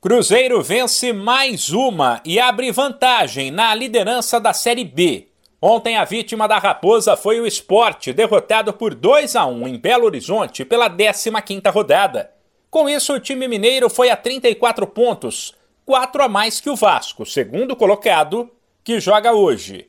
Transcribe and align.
Cruzeiro 0.00 0.62
vence 0.62 1.12
mais 1.12 1.70
uma 1.70 2.22
e 2.24 2.38
abre 2.38 2.70
vantagem 2.70 3.50
na 3.50 3.74
liderança 3.74 4.38
da 4.38 4.52
Série 4.52 4.84
B. 4.84 5.26
Ontem 5.60 5.96
a 5.96 6.04
vítima 6.04 6.46
da 6.46 6.56
Raposa 6.56 7.16
foi 7.16 7.40
o 7.40 7.46
Esporte, 7.48 8.12
derrotado 8.12 8.72
por 8.72 8.94
2 8.94 9.34
a 9.34 9.44
1 9.44 9.66
em 9.66 9.76
Belo 9.76 10.04
Horizonte 10.04 10.64
pela 10.64 10.88
15ª 10.88 11.72
rodada. 11.72 12.30
Com 12.70 12.88
isso, 12.88 13.12
o 13.12 13.18
time 13.18 13.48
mineiro 13.48 13.90
foi 13.90 14.08
a 14.08 14.16
34 14.16 14.86
pontos, 14.86 15.52
4 15.84 16.22
a 16.22 16.28
mais 16.28 16.60
que 16.60 16.70
o 16.70 16.76
Vasco, 16.76 17.26
segundo 17.26 17.74
colocado, 17.74 18.48
que 18.84 19.00
joga 19.00 19.32
hoje. 19.32 19.88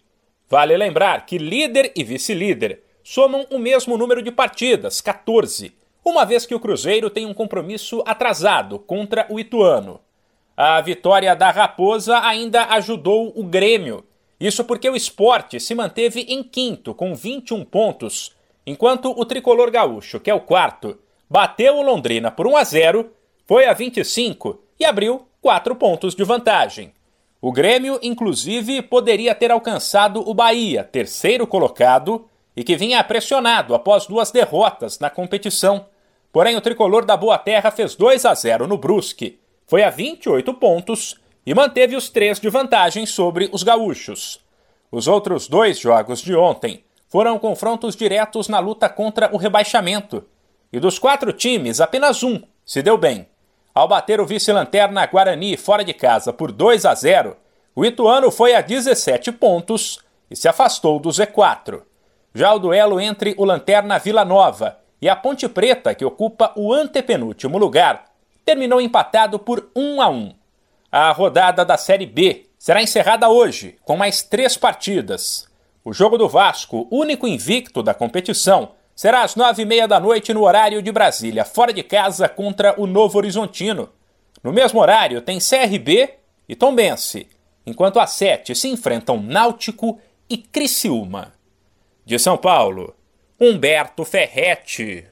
Vale 0.49 0.75
lembrar 0.75 1.27
que 1.27 1.37
líder 1.37 1.91
e 1.95 2.03
vice-líder 2.03 2.81
somam 3.03 3.45
o 3.51 3.59
mesmo 3.59 3.95
número 3.95 4.23
de 4.23 4.31
partidas, 4.31 5.01
14 5.01 5.77
uma 6.09 6.25
vez 6.25 6.45
que 6.45 6.55
o 6.55 6.59
Cruzeiro 6.59 7.09
tem 7.09 7.25
um 7.25 7.33
compromisso 7.33 8.03
atrasado 8.05 8.79
contra 8.79 9.25
o 9.29 9.39
Ituano. 9.39 9.99
A 10.55 10.81
vitória 10.81 11.35
da 11.35 11.51
Raposa 11.51 12.19
ainda 12.19 12.65
ajudou 12.65 13.31
o 13.35 13.43
Grêmio. 13.43 14.03
Isso 14.39 14.63
porque 14.63 14.89
o 14.89 14.95
esporte 14.95 15.59
se 15.59 15.75
manteve 15.75 16.21
em 16.21 16.43
quinto, 16.43 16.93
com 16.93 17.13
21 17.13 17.63
pontos, 17.65 18.35
enquanto 18.65 19.11
o 19.11 19.25
tricolor 19.25 19.71
gaúcho, 19.71 20.19
que 20.19 20.29
é 20.29 20.33
o 20.33 20.41
quarto, 20.41 20.97
bateu 21.29 21.77
o 21.77 21.81
Londrina 21.81 22.31
por 22.31 22.47
1 22.47 22.57
a 22.57 22.63
0, 22.63 23.11
foi 23.45 23.65
a 23.65 23.73
25 23.73 24.61
e 24.79 24.85
abriu 24.85 25.27
4 25.41 25.75
pontos 25.75 26.15
de 26.15 26.23
vantagem. 26.23 26.93
O 27.41 27.51
Grêmio, 27.51 27.97
inclusive, 28.01 28.81
poderia 28.81 29.33
ter 29.33 29.51
alcançado 29.51 30.27
o 30.27 30.33
Bahia, 30.33 30.83
terceiro 30.83 31.47
colocado, 31.47 32.27
e 32.55 32.63
que 32.65 32.75
vinha 32.75 33.01
pressionado 33.01 33.73
após 33.73 34.05
duas 34.05 34.31
derrotas 34.31 34.99
na 34.99 35.09
competição. 35.09 35.85
Porém, 36.31 36.55
o 36.55 36.61
tricolor 36.61 37.05
da 37.05 37.17
Boa 37.17 37.37
Terra 37.37 37.71
fez 37.71 37.95
2 37.95 38.25
a 38.25 38.33
0 38.33 38.67
no 38.67 38.77
Brusque, 38.77 39.39
foi 39.65 39.83
a 39.83 39.89
28 39.89 40.53
pontos 40.55 41.19
e 41.45 41.53
manteve 41.53 41.95
os 41.95 42.09
três 42.09 42.39
de 42.39 42.49
vantagem 42.49 43.05
sobre 43.05 43.49
os 43.51 43.63
gaúchos. 43.63 44.39
Os 44.91 45.07
outros 45.07 45.47
dois 45.47 45.79
jogos 45.79 46.21
de 46.21 46.35
ontem 46.35 46.83
foram 47.07 47.39
confrontos 47.39 47.95
diretos 47.95 48.47
na 48.47 48.59
luta 48.59 48.87
contra 48.87 49.33
o 49.33 49.37
rebaixamento. 49.37 50.23
E 50.71 50.79
dos 50.79 50.99
quatro 50.99 51.33
times, 51.33 51.81
apenas 51.81 52.21
um 52.21 52.41
se 52.63 52.81
deu 52.83 52.97
bem. 52.97 53.27
Ao 53.73 53.87
bater 53.87 54.19
o 54.21 54.25
vice-lanterna 54.25 55.05
Guarani 55.07 55.57
fora 55.57 55.83
de 55.83 55.93
casa 55.93 56.31
por 56.31 56.51
2 56.51 56.85
a 56.85 56.93
0, 56.93 57.35
o 57.75 57.85
Ituano 57.85 58.29
foi 58.29 58.53
a 58.53 58.61
17 58.61 59.31
pontos 59.31 59.99
e 60.29 60.35
se 60.35 60.47
afastou 60.47 60.99
do 60.99 61.09
Z4. 61.09 61.81
Já 62.33 62.53
o 62.53 62.59
duelo 62.59 62.99
entre 62.99 63.33
o 63.37 63.45
Lanterna 63.45 63.97
Vila 63.97 64.23
Nova 64.23 64.77
e 65.01 65.07
a 65.07 65.15
Ponte 65.15 65.47
Preta, 65.47 65.95
que 65.95 66.05
ocupa 66.05 66.51
o 66.55 66.73
antepenúltimo 66.73 67.57
lugar, 67.57 68.05
terminou 68.43 68.81
empatado 68.81 69.39
por 69.39 69.69
1 69.75 70.01
a 70.01 70.09
1. 70.09 70.33
A 70.91 71.11
rodada 71.11 71.63
da 71.63 71.77
Série 71.77 72.05
B 72.05 72.47
será 72.57 72.81
encerrada 72.81 73.29
hoje, 73.29 73.77
com 73.83 73.95
mais 73.95 74.23
três 74.23 74.57
partidas. 74.57 75.47
O 75.85 75.93
jogo 75.93 76.17
do 76.17 76.27
Vasco, 76.27 76.87
único 76.91 77.27
invicto 77.27 77.81
da 77.81 77.93
competição, 77.93 78.71
será 78.95 79.23
às 79.23 79.35
nove 79.35 79.61
e 79.61 79.65
meia 79.65 79.87
da 79.87 79.99
noite 79.99 80.33
no 80.33 80.43
horário 80.43 80.81
de 80.81 80.91
Brasília, 80.91 81.45
fora 81.45 81.71
de 81.71 81.81
casa 81.83 82.27
contra 82.27 82.73
o 82.77 82.85
Novo 82.85 83.17
Horizontino. 83.17 83.89
No 84.43 84.51
mesmo 84.51 84.81
horário 84.81 85.21
tem 85.21 85.39
CRB 85.39 86.15
e 86.49 86.55
Tombense, 86.55 87.27
enquanto 87.65 87.99
às 87.99 88.11
sete 88.11 88.53
se 88.53 88.67
enfrentam 88.67 89.21
Náutico 89.21 89.99
e 90.29 90.37
Criciúma. 90.37 91.31
De 92.05 92.19
São 92.19 92.35
Paulo, 92.35 92.93
Humberto 93.39 94.03
Ferretti. 94.03 95.07